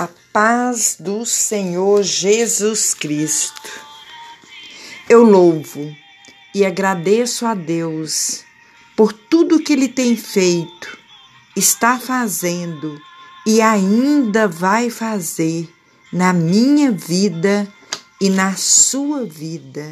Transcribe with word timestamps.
A 0.00 0.08
paz 0.32 0.96
do 0.98 1.26
Senhor 1.26 2.02
Jesus 2.02 2.94
Cristo. 2.94 3.70
Eu 5.06 5.22
louvo 5.22 5.94
e 6.54 6.64
agradeço 6.64 7.44
a 7.44 7.52
Deus 7.52 8.42
por 8.96 9.12
tudo 9.12 9.60
que 9.60 9.74
Ele 9.74 9.88
tem 9.88 10.16
feito, 10.16 10.96
está 11.54 11.98
fazendo 11.98 12.98
e 13.46 13.60
ainda 13.60 14.48
vai 14.48 14.88
fazer 14.88 15.70
na 16.10 16.32
minha 16.32 16.90
vida 16.90 17.70
e 18.18 18.30
na 18.30 18.56
sua 18.56 19.26
vida. 19.26 19.86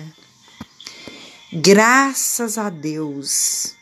Graças 1.53 2.57
a 2.57 2.71
Deus, 2.71 3.75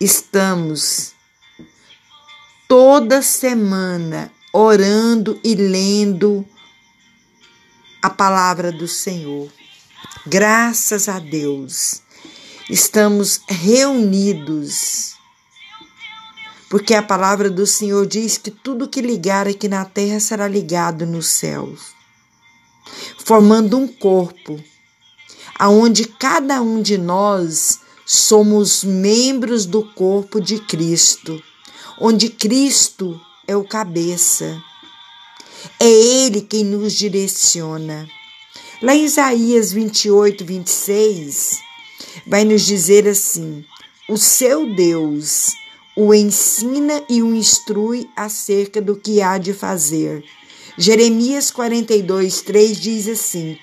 estamos 0.00 1.12
toda 2.66 3.20
semana 3.20 4.32
orando 4.52 5.40
e 5.42 5.54
lendo 5.54 6.44
a 8.02 8.10
palavra 8.10 8.70
do 8.70 8.86
Senhor. 8.86 9.50
Graças 10.26 11.08
a 11.08 11.18
Deus, 11.18 12.02
estamos 12.68 13.40
reunidos, 13.48 15.14
porque 16.68 16.94
a 16.94 17.02
palavra 17.02 17.50
do 17.50 17.66
Senhor 17.66 18.06
diz 18.06 18.36
que 18.36 18.50
tudo 18.50 18.88
que 18.88 19.00
ligar 19.00 19.48
aqui 19.48 19.68
na 19.68 19.86
terra 19.86 20.20
será 20.20 20.46
ligado 20.46 21.06
nos 21.06 21.28
céus, 21.28 21.94
formando 23.24 23.78
um 23.78 23.88
corpo, 23.88 24.62
aonde 25.58 26.04
cada 26.06 26.60
um 26.60 26.82
de 26.82 26.98
nós 26.98 27.80
somos 28.04 28.84
membros 28.84 29.64
do 29.64 29.82
corpo 29.94 30.40
de 30.40 30.58
Cristo, 30.58 31.42
onde 31.98 32.28
Cristo 32.28 33.18
é 33.46 33.56
o 33.56 33.64
cabeça. 33.64 34.62
É 35.78 35.88
Ele 35.88 36.40
quem 36.40 36.64
nos 36.64 36.92
direciona. 36.94 38.08
Lá 38.82 38.94
em 38.94 39.04
Isaías 39.04 39.72
28, 39.72 40.44
26, 40.44 41.60
vai 42.26 42.44
nos 42.44 42.62
dizer 42.62 43.06
assim: 43.06 43.64
O 44.08 44.16
seu 44.16 44.74
Deus 44.74 45.52
o 45.94 46.14
ensina 46.14 47.02
e 47.08 47.22
o 47.22 47.34
instrui 47.34 48.08
acerca 48.16 48.80
do 48.80 48.96
que 48.96 49.20
há 49.20 49.36
de 49.36 49.52
fazer. 49.52 50.24
Jeremias 50.78 51.50
42, 51.50 52.40
3 52.42 52.80
diz 52.80 53.08
assim: 53.08 53.58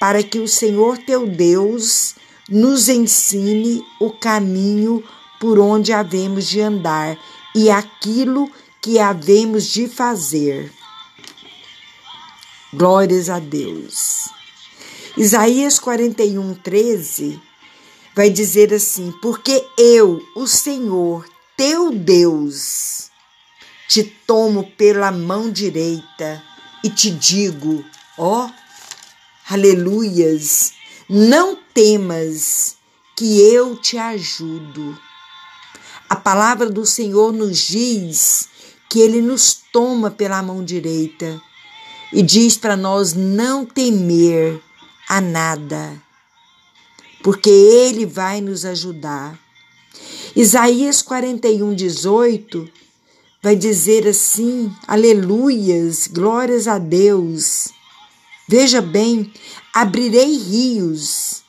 Para 0.00 0.22
que 0.22 0.38
o 0.38 0.48
Senhor 0.48 0.96
teu 0.98 1.26
Deus 1.26 2.14
nos 2.48 2.88
ensine 2.88 3.82
o 4.00 4.10
caminho 4.10 5.04
por 5.38 5.58
onde 5.58 5.92
havemos 5.92 6.48
de 6.48 6.60
andar 6.60 7.18
e 7.54 7.70
aquilo 7.70 8.48
que 8.48 8.63
havemos 8.98 9.64
de 9.64 9.88
fazer. 9.88 10.72
Glórias 12.72 13.30
a 13.30 13.38
Deus. 13.38 14.28
Isaías 15.16 15.78
41, 15.78 16.54
13 16.54 17.40
vai 18.14 18.30
dizer 18.30 18.72
assim: 18.72 19.12
Porque 19.22 19.64
eu, 19.78 20.20
o 20.34 20.46
Senhor, 20.46 21.26
teu 21.56 21.90
Deus, 21.92 23.10
te 23.88 24.02
tomo 24.02 24.70
pela 24.72 25.10
mão 25.10 25.50
direita 25.50 26.42
e 26.82 26.90
te 26.90 27.10
digo, 27.10 27.84
ó, 28.18 28.50
aleluias, 29.48 30.72
não 31.08 31.56
temas, 31.72 32.76
que 33.16 33.40
eu 33.40 33.76
te 33.76 33.96
ajudo. 33.96 34.98
A 36.08 36.16
palavra 36.16 36.68
do 36.68 36.84
Senhor 36.84 37.32
nos 37.32 37.58
diz 37.58 38.48
que 38.94 39.00
ele 39.00 39.20
nos 39.20 39.58
toma 39.72 40.08
pela 40.08 40.40
mão 40.40 40.62
direita 40.64 41.42
e 42.12 42.22
diz 42.22 42.56
para 42.56 42.76
nós 42.76 43.12
não 43.12 43.66
temer 43.66 44.62
a 45.08 45.20
nada, 45.20 46.00
porque 47.20 47.50
ele 47.50 48.06
vai 48.06 48.40
nos 48.40 48.64
ajudar. 48.64 49.36
Isaías 50.36 51.02
41, 51.02 51.74
18 51.74 52.70
vai 53.42 53.56
dizer 53.56 54.06
assim: 54.06 54.72
Aleluias, 54.86 56.06
glórias 56.06 56.68
a 56.68 56.78
Deus. 56.78 57.70
Veja 58.48 58.80
bem, 58.80 59.32
abrirei 59.74 60.38
rios 60.38 61.42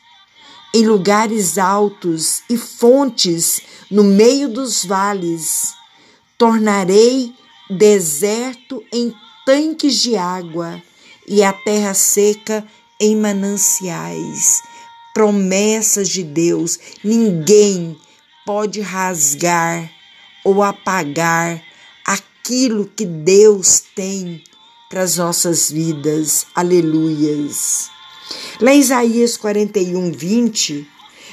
em 0.74 0.84
lugares 0.88 1.60
altos 1.60 2.42
e 2.50 2.58
fontes 2.58 3.62
no 3.92 4.04
meio 4.04 4.50
dos 4.50 4.84
vales 4.84 5.76
Tornarei 6.38 7.34
deserto 7.70 8.84
em 8.92 9.14
tanques 9.46 10.02
de 10.02 10.16
água 10.16 10.82
e 11.28 11.44
a 11.44 11.54
terra 11.54 11.94
seca 11.94 12.66
em 13.00 13.16
mananciais. 13.16 14.62
Promessas 15.14 16.10
de 16.10 16.24
Deus, 16.24 16.78
ninguém 17.04 17.98
pode 18.46 18.82
rasgar 18.82 19.90
ou 20.44 20.62
apagar 20.62 21.64
aquilo 22.06 22.86
que 22.96 23.06
Deus 23.06 23.82
tem 23.96 24.44
para 24.90 25.02
as 25.02 25.18
nossas 25.18 25.72
vidas. 25.72 26.46
Aleluias. 26.54 27.90
Lá 28.60 28.74
em 28.74 28.80
Isaías 28.80 29.38
41, 29.38 30.12
20, 30.12 30.88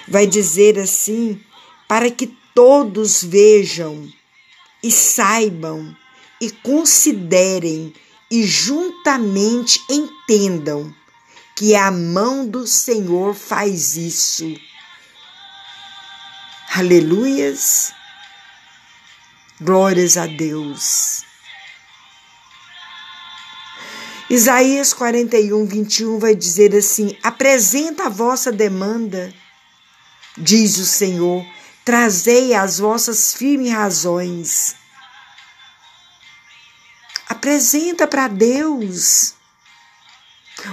vai 0.09 0.27
dizer 0.27 0.79
assim: 0.79 1.41
para 1.89 2.11
que 2.11 2.35
todos 2.55 3.23
vejam 3.23 4.09
e 4.83 4.91
saibam 4.91 5.95
e 6.43 6.51
considerem 6.51 7.95
e 8.29 8.43
juntamente 8.43 9.81
entendam 9.89 10.93
que 11.55 11.77
a 11.77 11.89
mão 11.89 12.45
do 12.45 12.67
Senhor 12.67 13.33
faz 13.33 13.97
isso. 13.97 14.53
Aleluias. 16.75 17.93
Glórias 19.61 20.17
a 20.17 20.27
Deus. 20.27 21.23
Isaías 24.29 24.93
41, 24.93 25.65
21 25.65 26.19
vai 26.19 26.35
dizer 26.35 26.75
assim: 26.75 27.17
Apresenta 27.23 28.07
a 28.07 28.09
vossa 28.09 28.51
demanda, 28.51 29.33
diz 30.37 30.77
o 30.79 30.87
Senhor, 30.87 31.47
Trazei 31.85 32.55
as 32.55 32.79
vossas 32.79 33.35
firmes 33.35 33.73
razões. 33.73 34.82
Apresenta 37.33 38.07
para 38.07 38.29
Deus. 38.29 39.33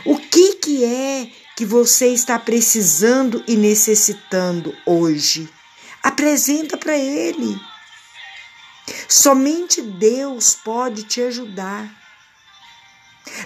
O 0.03 0.17
que 0.17 0.55
que 0.55 0.83
é 0.83 1.31
que 1.55 1.65
você 1.65 2.07
está 2.07 2.37
precisando 2.37 3.41
e 3.47 3.55
necessitando 3.55 4.75
hoje? 4.85 5.47
Apresenta 6.03 6.75
para 6.75 6.97
ele. 6.97 7.57
Somente 9.07 9.81
Deus 9.81 10.53
pode 10.53 11.03
te 11.03 11.21
ajudar. 11.21 11.89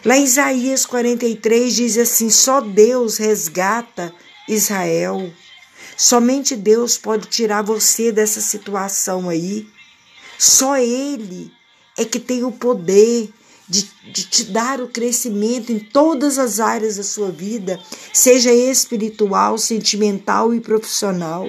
Lá 0.03 0.17
em 0.17 0.23
Isaías 0.23 0.83
43 0.83 1.71
diz 1.71 1.97
assim: 1.99 2.31
só 2.31 2.61
Deus 2.61 3.17
resgata 3.17 4.11
Israel. 4.49 5.31
Somente 5.95 6.55
Deus 6.55 6.97
pode 6.97 7.27
tirar 7.27 7.61
você 7.61 8.11
dessa 8.11 8.41
situação 8.41 9.29
aí. 9.29 9.67
Só 10.39 10.77
Ele 10.77 11.53
é 11.97 12.05
que 12.05 12.19
tem 12.19 12.43
o 12.43 12.51
poder 12.51 13.29
de, 13.67 13.89
de, 14.11 14.23
te 14.23 14.43
dar 14.45 14.81
o 14.81 14.87
crescimento 14.87 15.71
em 15.71 15.79
todas 15.79 16.37
as 16.37 16.59
áreas 16.59 16.97
da 16.97 17.03
sua 17.03 17.31
vida, 17.31 17.79
seja 18.11 18.51
espiritual, 18.51 19.57
sentimental 19.57 20.53
e 20.53 20.59
profissional. 20.59 21.47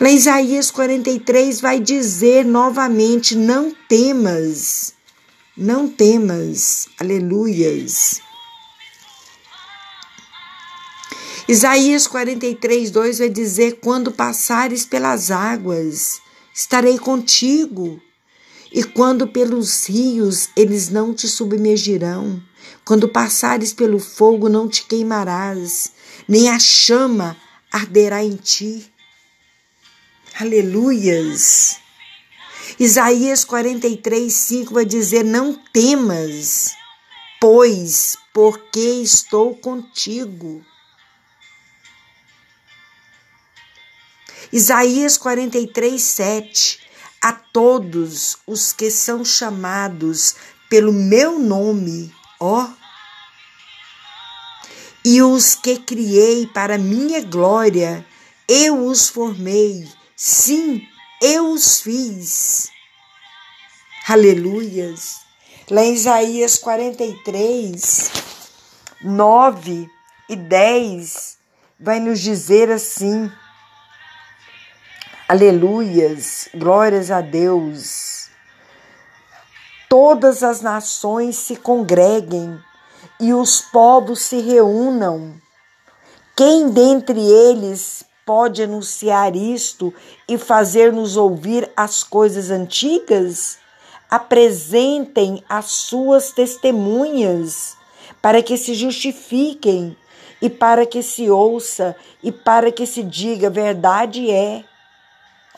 Lá 0.00 0.08
em 0.08 0.16
Isaías 0.16 0.70
43 0.70 1.60
vai 1.60 1.80
dizer 1.80 2.44
novamente: 2.44 3.36
não 3.36 3.74
temas, 3.88 4.94
não 5.56 5.88
temas, 5.88 6.88
aleluias. 6.98 8.20
Isaías 11.48 12.06
43, 12.06 12.90
2 12.90 13.18
vai 13.18 13.28
dizer: 13.28 13.78
Quando 13.80 14.12
passares 14.12 14.86
pelas 14.86 15.30
águas, 15.30 16.20
estarei 16.54 16.98
contigo. 16.98 18.00
E 18.72 18.82
quando 18.82 19.28
pelos 19.28 19.86
rios, 19.86 20.48
eles 20.56 20.88
não 20.88 21.12
te 21.12 21.28
submergirão. 21.28 22.42
Quando 22.84 23.06
passares 23.08 23.72
pelo 23.72 23.98
fogo, 23.98 24.48
não 24.48 24.66
te 24.66 24.84
queimarás, 24.84 25.92
nem 26.26 26.48
a 26.48 26.58
chama 26.58 27.36
arderá 27.70 28.24
em 28.24 28.34
ti. 28.36 28.90
Aleluias. 30.40 31.76
Isaías 32.78 33.44
43, 33.44 34.32
5 34.32 34.72
vai 34.74 34.86
dizer: 34.86 35.22
Não 35.22 35.54
temas, 35.72 36.74
pois, 37.38 38.16
porque 38.32 38.80
estou 38.80 39.54
contigo. 39.54 40.64
Isaías 44.50 45.16
43, 45.18 46.00
7. 46.00 46.81
A 47.22 47.32
todos 47.32 48.36
os 48.46 48.72
que 48.72 48.90
são 48.90 49.24
chamados 49.24 50.34
pelo 50.68 50.92
meu 50.92 51.38
nome, 51.38 52.12
ó. 52.40 52.68
E 55.04 55.22
os 55.22 55.54
que 55.54 55.78
criei 55.78 56.46
para 56.46 56.78
minha 56.78 57.22
glória, 57.22 58.04
eu 58.48 58.86
os 58.86 59.08
formei, 59.08 59.88
sim, 60.16 60.82
eu 61.20 61.52
os 61.52 61.80
fiz. 61.80 62.70
Aleluias. 64.08 65.20
Lá 65.70 65.84
em 65.84 65.94
Isaías 65.94 66.58
43, 66.58 68.10
9 69.04 69.88
e 70.28 70.36
10, 70.36 71.38
vai 71.78 72.00
nos 72.00 72.20
dizer 72.20 72.70
assim: 72.70 73.30
Aleluias, 75.28 76.48
glórias 76.52 77.10
a 77.10 77.20
Deus. 77.20 78.28
Todas 79.88 80.42
as 80.42 80.60
nações 80.60 81.36
se 81.36 81.54
congreguem 81.56 82.58
e 83.20 83.32
os 83.32 83.60
povos 83.60 84.20
se 84.20 84.40
reúnam. 84.40 85.34
Quem 86.36 86.68
dentre 86.70 87.20
eles 87.20 88.04
pode 88.26 88.64
anunciar 88.64 89.36
isto 89.36 89.94
e 90.28 90.36
fazer-nos 90.36 91.16
ouvir 91.16 91.70
as 91.76 92.02
coisas 92.02 92.50
antigas? 92.50 93.58
Apresentem 94.10 95.42
as 95.48 95.66
suas 95.66 96.32
testemunhas, 96.32 97.76
para 98.20 98.42
que 98.42 98.56
se 98.58 98.74
justifiquem, 98.74 99.96
e 100.42 100.50
para 100.50 100.84
que 100.84 101.02
se 101.02 101.30
ouça, 101.30 101.94
e 102.22 102.32
para 102.32 102.72
que 102.72 102.84
se 102.86 103.02
diga: 103.04 103.48
verdade 103.48 104.30
é. 104.30 104.64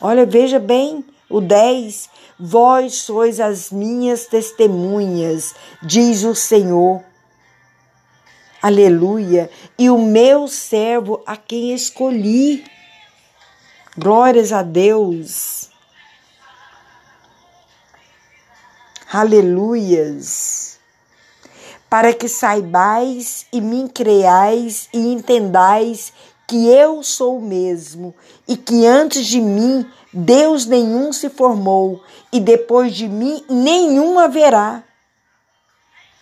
Olha, 0.01 0.25
veja 0.25 0.59
bem, 0.59 1.05
o 1.29 1.39
10: 1.41 2.09
Vós 2.39 2.95
sois 2.95 3.39
as 3.39 3.71
minhas 3.71 4.25
testemunhas, 4.25 5.53
diz 5.81 6.23
o 6.23 6.35
Senhor 6.35 7.03
Aleluia. 8.65 9.47
E 9.77 9.91
o 9.91 9.97
meu 9.99 10.47
servo 10.47 11.21
a 11.23 11.37
quem 11.37 11.71
escolhi. 11.71 12.65
Glórias 13.95 14.51
a 14.51 14.63
Deus. 14.63 15.69
Aleluias. 19.13 20.79
Para 21.87 22.11
que 22.11 22.27
saibais 22.27 23.45
e 23.53 23.61
me 23.61 23.87
creais 23.87 24.89
e 24.91 25.13
entendais 25.13 26.11
que 26.47 26.67
eu 26.67 27.01
sou 27.03 27.39
o 27.39 27.41
mesmo 27.41 28.13
e 28.47 28.55
que 28.55 28.85
antes 28.85 29.25
de 29.25 29.41
mim 29.41 29.85
Deus 30.13 30.65
nenhum 30.65 31.11
se 31.11 31.29
formou 31.29 32.01
e 32.31 32.39
depois 32.39 32.93
de 32.95 33.07
mim 33.07 33.43
nenhum 33.49 34.19
haverá. 34.19 34.83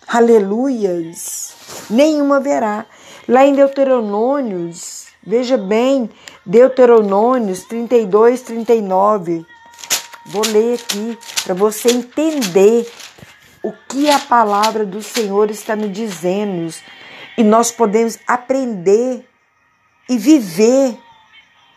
Aleluias 0.06 1.54
nenhuma 1.90 2.36
haverá. 2.36 2.86
Lá 3.28 3.44
em 3.44 3.54
Deuteronômios, 3.54 5.06
veja 5.22 5.56
bem, 5.56 6.10
Deuteronômios 6.44 7.64
32, 7.64 8.42
39. 8.42 9.46
Vou 10.26 10.42
ler 10.46 10.74
aqui 10.74 11.18
para 11.44 11.54
você 11.54 11.90
entender 11.90 12.90
o 13.62 13.72
que 13.88 14.10
a 14.10 14.18
palavra 14.18 14.84
do 14.84 15.02
Senhor 15.02 15.50
está 15.50 15.74
nos 15.74 15.92
dizendo. 15.92 16.72
E 17.36 17.42
nós 17.42 17.70
podemos 17.70 18.18
aprender 18.26 19.26
e 20.08 20.18
viver. 20.18 20.98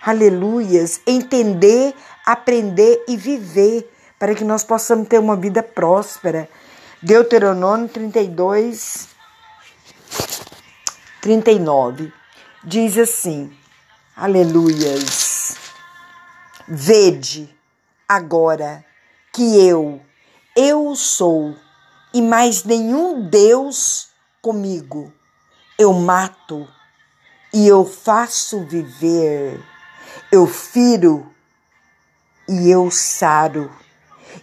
Aleluias. 0.02 1.02
Entender, 1.06 1.94
aprender 2.26 3.04
e 3.08 3.18
viver 3.18 3.92
para 4.20 4.34
que 4.34 4.44
nós 4.44 4.64
possamos 4.64 5.08
ter 5.08 5.20
uma 5.20 5.36
vida 5.36 5.62
próspera. 5.62 6.50
Deuteronômio 7.02 7.88
32, 7.90 9.08
39 11.22 12.12
diz 12.64 12.98
assim: 12.98 13.56
Aleluias. 14.16 15.56
Vede 16.68 17.56
agora 18.08 18.84
que 19.32 19.66
eu, 19.66 20.02
eu 20.56 20.96
sou, 20.96 21.56
e 22.14 22.22
mais 22.22 22.64
nenhum 22.64 23.30
Deus 23.30 24.10
comigo. 24.42 25.14
Eu 25.78 25.94
mato 25.94 26.68
e 27.58 27.68
eu 27.68 27.84
faço 27.84 28.60
viver. 28.66 29.60
Eu 30.32 30.46
firo 30.46 31.26
e 32.48 32.70
eu 32.70 32.92
saro. 32.92 33.72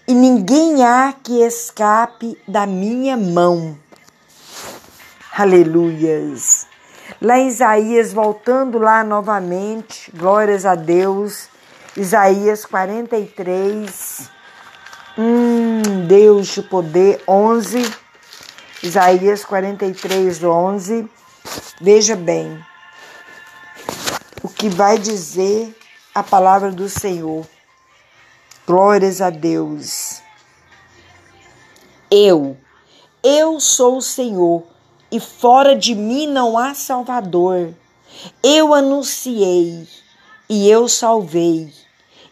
E 0.09 0.13
ninguém 0.13 0.85
há 0.85 1.15
que 1.23 1.41
escape 1.41 2.37
da 2.49 2.67
minha 2.67 3.17
mão. 3.17 3.79
Aleluias. 5.33 6.67
Lá 7.23 7.39
em 7.39 7.47
Isaías, 7.47 8.13
voltando 8.13 8.79
lá 8.79 9.05
novamente, 9.05 10.11
glórias 10.13 10.67
a 10.67 10.75
Deus. 10.75 11.49
Isaías 11.97 12.65
43. 12.65 14.29
Hum, 15.17 16.07
Deus 16.09 16.49
de 16.49 16.63
poder, 16.63 17.23
11. 17.29 17.89
Isaías 18.83 19.45
43, 19.45 20.43
11. 20.43 21.09
Veja 21.81 22.17
bem 22.17 22.74
que 24.65 24.71
vai 24.71 24.97
dizer 24.97 25.77
a 26.15 26.23
palavra 26.23 26.73
do 26.73 26.89
Senhor. 26.89 27.47
Glórias 28.67 29.21
a 29.21 29.29
Deus. 29.29 30.23
Eu, 32.11 32.57
eu 33.23 33.61
sou 33.61 33.99
o 33.99 34.01
Senhor 34.01 34.63
e 35.13 35.21
fora 35.21 35.77
de 35.77 35.95
mim 35.95 36.27
não 36.27 36.57
há 36.57 36.73
Salvador. 36.73 37.75
Eu 38.43 38.73
anunciei 38.73 39.87
e 40.49 40.71
eu 40.71 40.89
salvei, 40.89 41.71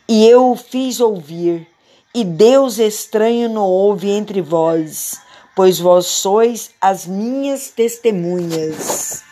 e 0.08 0.26
eu 0.26 0.52
o 0.52 0.56
fiz 0.56 1.00
ouvir, 1.00 1.68
e 2.14 2.24
Deus 2.24 2.78
estranho 2.78 3.50
não 3.50 3.66
houve 3.66 4.08
entre 4.08 4.40
vós, 4.40 5.20
pois 5.54 5.78
vós 5.78 6.06
sois 6.06 6.70
as 6.80 7.06
minhas 7.06 7.68
testemunhas. 7.68 9.22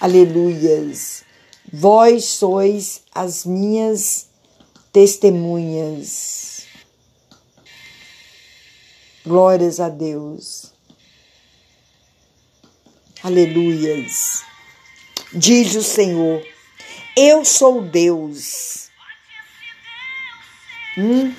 Aleluias. 0.00 1.29
Vós 1.72 2.24
sois 2.24 3.02
as 3.14 3.44
minhas 3.44 4.28
testemunhas. 4.92 6.66
Glórias 9.24 9.78
a 9.78 9.88
Deus. 9.88 10.72
Aleluias. 13.22 14.42
Diz 15.32 15.76
o 15.76 15.82
Senhor: 15.82 16.44
Eu 17.16 17.44
sou 17.44 17.82
Deus. 17.82 18.88
Hum? 20.98 21.32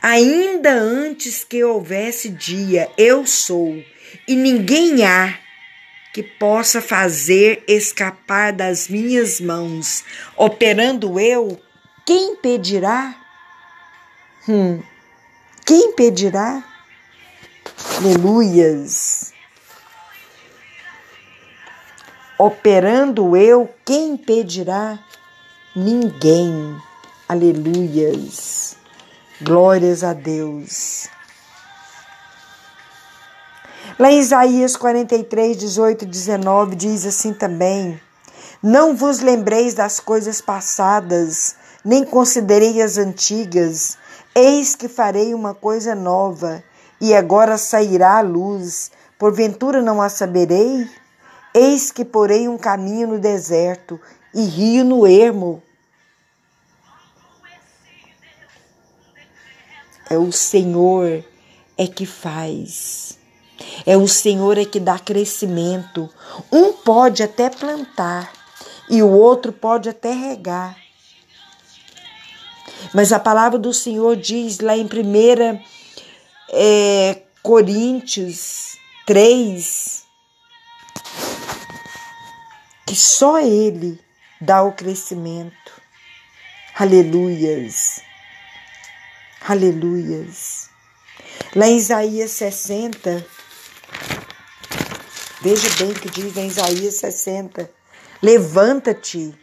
Ainda 0.00 0.72
antes 0.72 1.44
que 1.44 1.62
houvesse 1.62 2.30
dia, 2.30 2.90
eu 2.96 3.26
sou, 3.26 3.84
e 4.26 4.34
ninguém 4.34 5.04
há 5.04 5.38
que 6.18 6.22
possa 6.24 6.82
fazer 6.82 7.62
escapar 7.68 8.52
das 8.52 8.88
minhas 8.88 9.40
mãos. 9.40 10.02
Operando 10.36 11.20
eu, 11.20 11.62
quem 12.04 12.32
impedirá? 12.32 13.14
Hum. 14.48 14.82
Quem 15.64 15.90
impedirá? 15.90 16.64
Aleluias. 17.98 19.32
Operando 22.36 23.36
eu, 23.36 23.72
quem 23.84 24.14
impedirá? 24.14 24.98
Ninguém. 25.76 26.76
Aleluias. 27.28 28.76
Glórias 29.40 30.02
a 30.02 30.12
Deus. 30.14 31.08
Lá 33.98 34.12
em 34.12 34.20
Isaías 34.20 34.76
43, 34.76 35.56
18 35.56 36.04
e 36.04 36.06
19 36.06 36.76
diz 36.76 37.04
assim 37.04 37.32
também: 37.32 38.00
Não 38.62 38.94
vos 38.94 39.18
lembreis 39.18 39.74
das 39.74 39.98
coisas 39.98 40.40
passadas, 40.40 41.56
nem 41.84 42.04
considerei 42.04 42.80
as 42.80 42.96
antigas. 42.96 43.98
Eis 44.32 44.76
que 44.76 44.86
farei 44.86 45.34
uma 45.34 45.52
coisa 45.52 45.96
nova, 45.96 46.62
e 47.00 47.12
agora 47.12 47.58
sairá 47.58 48.18
a 48.18 48.20
luz. 48.20 48.92
Porventura 49.18 49.82
não 49.82 50.00
a 50.00 50.08
saberei? 50.08 50.88
Eis 51.52 51.90
que 51.90 52.04
porei 52.04 52.46
um 52.48 52.56
caminho 52.56 53.08
no 53.08 53.18
deserto 53.18 54.00
e 54.32 54.44
rio 54.44 54.84
no 54.84 55.08
ermo. 55.08 55.60
É 60.08 60.16
o 60.16 60.30
Senhor 60.30 61.24
é 61.76 61.86
que 61.88 62.06
faz. 62.06 63.17
É 63.86 63.96
o 63.96 64.06
Senhor 64.06 64.58
é 64.58 64.64
que 64.64 64.80
dá 64.80 64.98
crescimento. 64.98 66.08
Um 66.52 66.72
pode 66.72 67.22
até 67.22 67.50
plantar 67.50 68.32
e 68.88 69.02
o 69.02 69.10
outro 69.10 69.52
pode 69.52 69.88
até 69.88 70.12
regar. 70.12 70.76
Mas 72.94 73.12
a 73.12 73.18
palavra 73.18 73.58
do 73.58 73.72
Senhor 73.72 74.16
diz 74.16 74.60
lá 74.60 74.76
em 74.76 74.84
1 74.84 75.60
é, 76.50 77.22
Coríntios 77.42 78.76
3, 79.06 80.04
que 82.86 82.94
só 82.94 83.40
Ele 83.40 84.00
dá 84.40 84.62
o 84.62 84.72
crescimento. 84.72 85.72
Aleluias. 86.74 88.02
Aleluias. 89.46 90.68
Lá 91.54 91.66
em 91.66 91.76
Isaías 91.76 92.30
60, 92.32 93.26
veja 95.40 95.68
bem 95.78 95.92
que 95.94 96.10
diz 96.10 96.36
em 96.36 96.48
Isaías 96.48 96.94
60: 96.96 97.70
Levanta-te, 98.22 99.34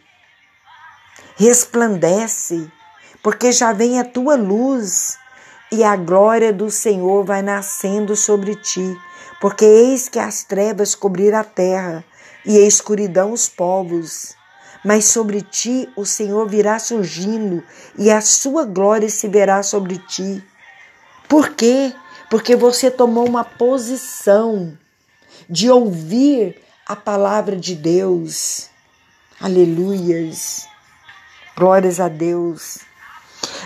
resplandece, 1.36 2.70
porque 3.22 3.52
já 3.52 3.72
vem 3.72 3.98
a 3.98 4.04
tua 4.04 4.36
luz 4.36 5.18
e 5.72 5.82
a 5.82 5.96
glória 5.96 6.52
do 6.52 6.70
Senhor 6.70 7.24
vai 7.24 7.42
nascendo 7.42 8.14
sobre 8.14 8.54
ti, 8.56 8.96
porque 9.40 9.64
eis 9.64 10.08
que 10.08 10.18
as 10.18 10.44
trevas 10.44 10.94
cobriram 10.94 11.38
a 11.38 11.44
terra 11.44 12.04
e 12.44 12.56
a 12.58 12.66
escuridão 12.66 13.32
os 13.32 13.48
povos. 13.48 14.34
Mas 14.84 15.06
sobre 15.06 15.42
ti 15.42 15.88
o 15.96 16.04
Senhor 16.04 16.46
virá 16.46 16.78
surgindo 16.78 17.62
e 17.98 18.10
a 18.10 18.20
sua 18.20 18.64
glória 18.64 19.08
se 19.08 19.26
verá 19.26 19.62
sobre 19.62 19.98
ti. 19.98 20.44
Por 21.28 21.50
quê? 21.54 21.92
Porque 22.30 22.54
você 22.54 22.88
tomou 22.90 23.26
uma 23.26 23.42
posição 23.42 24.78
de 25.48 25.70
ouvir 25.70 26.60
a 26.86 26.94
palavra 26.94 27.56
de 27.56 27.74
Deus. 27.74 28.70
Aleluias. 29.40 30.66
Glórias 31.56 32.00
a 32.00 32.08
Deus. 32.08 32.78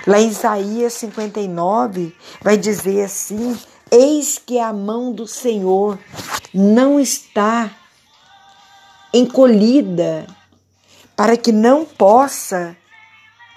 Lá 0.07 0.21
em 0.21 0.29
Isaías 0.29 0.95
59 0.95 2.17
vai 2.41 2.57
dizer 2.57 3.05
assim: 3.05 3.59
Eis 3.91 4.39
que 4.39 4.59
a 4.59 4.73
mão 4.73 5.13
do 5.13 5.27
Senhor 5.27 5.99
não 6.55 6.99
está 6.99 7.71
encolhida 9.13 10.27
para 11.17 11.37
que 11.37 11.53
não 11.53 11.85
possa 11.85 12.77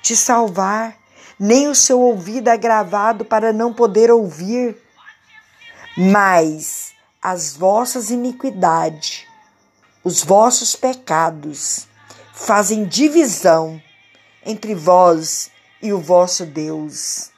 te 0.02 0.16
salvar, 0.16 0.98
nem 1.40 1.68
o 1.68 1.76
seu 1.76 2.00
ouvido 2.00 2.50
agravado 2.50 3.24
para 3.24 3.54
não 3.54 3.74
poder 3.74 4.12
ouvir. 4.12 4.76
Mas 5.96 6.93
as 7.24 7.56
vossas 7.56 8.10
iniquidades, 8.10 9.26
os 10.04 10.22
vossos 10.22 10.76
pecados, 10.76 11.88
fazem 12.34 12.84
divisão 12.84 13.82
entre 14.46 14.76
vós 14.76 15.50
e 15.82 15.94
o 15.94 16.02
vosso 16.02 16.46
Deus. 16.46 17.30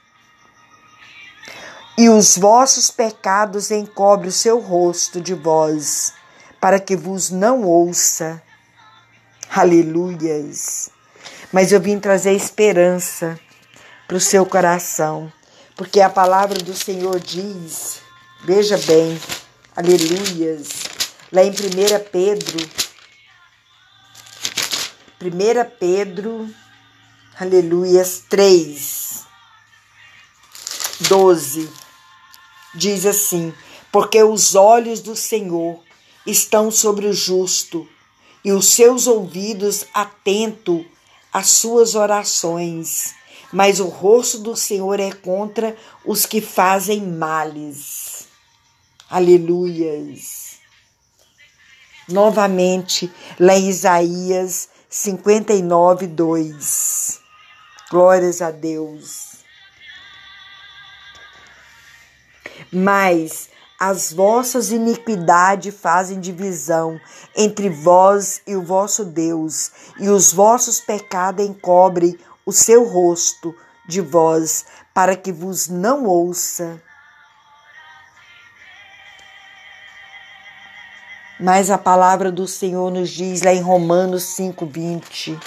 E 1.96 2.10
os 2.10 2.36
vossos 2.36 2.90
pecados 2.90 3.70
encobre 3.70 4.28
o 4.28 4.32
seu 4.32 4.60
rosto 4.60 5.22
de 5.22 5.36
vós, 5.36 6.14
para 6.60 6.80
que 6.80 6.96
vos 6.96 7.30
não 7.30 7.62
ouça. 7.62 8.42
Aleluias. 9.52 10.90
Mas 11.54 11.72
eu 11.72 11.80
vim 11.80 12.00
trazer 12.00 12.34
esperança 12.34 13.40
para 14.08 14.18
o 14.18 14.20
seu 14.20 14.48
coração, 14.48 15.32
porque 15.76 16.02
a 16.02 16.10
palavra 16.10 16.58
do 16.58 16.74
Senhor 16.74 17.20
diz, 17.20 18.02
veja 18.44 18.78
bem, 18.80 19.20
aleluias, 19.76 20.70
lá 21.32 21.44
em 21.44 21.52
1 21.52 21.54
Pedro, 22.12 22.70
1 25.22 25.78
Pedro 25.80 26.50
Aleluias 27.38 28.24
3, 28.30 29.26
12. 31.02 31.70
Diz 32.74 33.06
assim: 33.06 33.54
Porque 33.92 34.24
os 34.24 34.56
olhos 34.56 35.02
do 35.02 35.18
Senhor 35.18 35.82
estão 36.26 36.72
sobre 36.72 37.08
o 37.08 37.14
justo 37.14 37.86
e 38.42 38.54
os 38.54 38.68
seus 38.68 39.06
ouvidos 39.06 39.84
atento 39.94 40.86
às 41.34 41.50
suas 41.50 41.94
orações, 41.94 43.14
mas 43.52 43.82
o 43.82 43.88
rosto 43.88 44.40
do 44.40 44.56
Senhor 44.56 44.98
é 45.02 45.12
contra 45.12 45.76
os 46.06 46.26
que 46.26 46.40
fazem 46.40 47.02
males. 47.02 48.15
Aleluias. 49.10 50.58
Novamente, 52.10 53.12
lá 53.40 53.56
em 53.56 53.70
Isaías 53.70 54.68
59, 54.90 56.08
2. 56.08 57.20
Glórias 57.92 58.42
a 58.42 58.50
Deus. 58.50 59.36
Mas 62.72 63.50
as 63.80 64.12
vossas 64.12 64.72
iniquidades 64.72 65.76
fazem 65.76 66.20
divisão 66.20 67.00
entre 67.36 67.70
vós 67.70 68.42
e 68.48 68.56
o 68.56 68.64
vosso 68.64 69.06
Deus, 69.06 69.72
e 70.00 70.10
os 70.10 70.34
vossos 70.34 70.80
pecados 70.80 71.46
encobrem 71.46 72.18
o 72.44 72.52
seu 72.52 72.86
rosto 72.86 73.56
de 73.88 74.02
vós, 74.02 74.66
para 74.94 75.16
que 75.16 75.32
vos 75.32 75.68
não 75.68 76.06
ouça. 76.06 76.82
Mas 81.40 81.70
a 81.70 81.78
palavra 81.78 82.32
do 82.32 82.48
Senhor 82.48 82.90
nos 82.90 83.10
diz 83.10 83.42
lá 83.42 83.54
em 83.54 83.62
Romanos 83.62 84.24
5:20. 84.24 85.38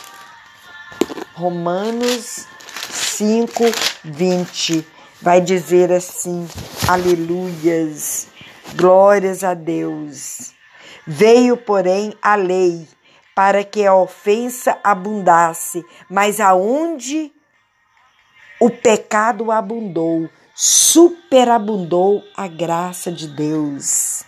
Romanos 1.34 2.46
5, 2.90 3.64
20. 4.04 4.86
Vai 5.22 5.40
dizer 5.40 5.90
assim: 5.90 6.46
Aleluias, 6.86 8.28
glórias 8.74 9.42
a 9.42 9.54
Deus. 9.54 10.52
Veio, 11.06 11.56
porém, 11.56 12.12
a 12.20 12.34
lei 12.34 12.86
para 13.34 13.64
que 13.64 13.86
a 13.86 13.94
ofensa 13.94 14.76
abundasse, 14.84 15.82
mas 16.10 16.38
aonde 16.38 17.32
o 18.60 18.68
pecado 18.68 19.50
abundou, 19.52 20.28
superabundou 20.54 22.22
a 22.36 22.46
graça 22.48 23.12
de 23.12 23.28
Deus. 23.28 24.27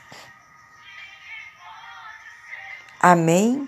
Amém? 3.03 3.67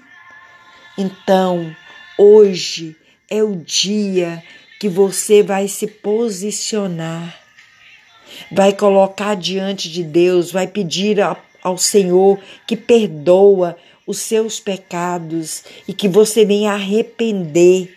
Então, 0.98 1.74
hoje 2.18 2.94
é 3.30 3.42
o 3.42 3.56
dia 3.56 4.44
que 4.78 4.90
você 4.90 5.42
vai 5.42 5.68
se 5.68 5.86
posicionar, 5.86 7.34
vai 8.50 8.74
colocar 8.74 9.34
diante 9.34 9.90
de 9.90 10.04
Deus, 10.04 10.52
vai 10.52 10.66
pedir 10.66 11.16
ao 11.62 11.78
Senhor 11.78 12.38
que 12.66 12.76
perdoa 12.76 13.74
os 14.06 14.18
seus 14.18 14.60
pecados 14.60 15.64
e 15.88 15.94
que 15.94 16.08
você 16.08 16.44
venha 16.44 16.72
arrepender. 16.72 17.96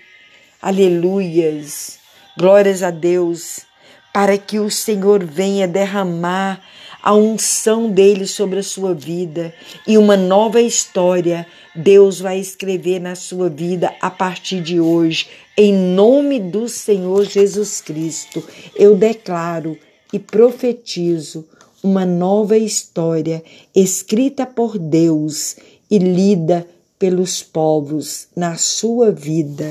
Aleluias. 0.62 2.00
Glórias 2.38 2.82
a 2.82 2.92
Deus, 2.92 3.66
para 4.14 4.38
que 4.38 4.58
o 4.58 4.72
Senhor 4.72 5.26
venha 5.26 5.68
derramar 5.68 6.62
a 7.06 7.14
unção 7.14 7.88
dele 7.88 8.26
sobre 8.26 8.58
a 8.58 8.64
sua 8.64 8.92
vida 8.92 9.54
e 9.88 9.96
uma 9.96 10.18
nova 10.18 10.60
história 10.60 11.46
Deus 11.76 12.20
vai 12.20 12.40
escrever 12.40 13.00
na 13.00 13.14
sua 13.14 13.48
vida 13.48 13.94
a 14.02 14.10
partir 14.10 14.60
de 14.60 14.80
hoje. 14.80 15.28
Em 15.56 15.72
nome 15.72 16.40
do 16.40 16.68
Senhor 16.68 17.24
Jesus 17.24 17.80
Cristo, 17.80 18.44
eu 18.76 18.98
declaro 18.98 19.78
e 20.12 20.18
profetizo 20.18 21.48
uma 21.84 22.08
nova 22.08 22.58
história 22.58 23.44
escrita 23.76 24.44
por 24.44 24.80
Deus 24.80 25.58
e 25.92 26.00
lida 26.00 26.68
pelos 26.98 27.44
povos 27.44 28.30
na 28.36 28.58
sua 28.58 29.12
vida. 29.12 29.70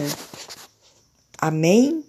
Amém? 1.36 2.04